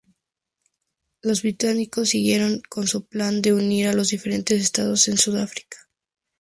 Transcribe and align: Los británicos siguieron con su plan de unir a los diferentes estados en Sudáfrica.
Los 1.21 1.43
británicos 1.43 2.09
siguieron 2.09 2.63
con 2.69 2.87
su 2.87 3.05
plan 3.05 3.43
de 3.43 3.53
unir 3.53 3.87
a 3.87 3.93
los 3.93 4.09
diferentes 4.09 4.59
estados 4.59 5.07
en 5.07 5.19
Sudáfrica. 5.19 5.77